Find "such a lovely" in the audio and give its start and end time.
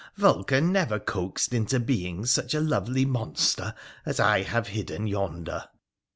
2.25-3.05